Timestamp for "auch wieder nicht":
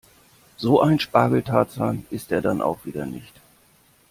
2.63-3.39